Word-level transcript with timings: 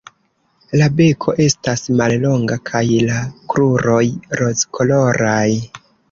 La 0.79 0.85
beko 0.99 1.33
estas 1.43 1.83
mallonga 1.99 2.57
kaj 2.69 2.81
la 3.09 3.17
kruroj 3.53 4.01
rozkoloraj. 4.41 5.43